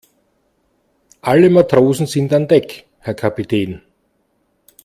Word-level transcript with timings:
Alle 1.21 1.51
Matrosen 1.51 2.07
sind 2.07 2.33
an 2.33 2.47
Deck, 2.47 2.87
Herr 3.01 3.13
Kapitän. 3.13 3.83